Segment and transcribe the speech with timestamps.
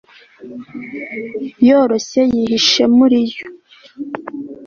[1.67, 3.45] yoroshye yihishe muri yo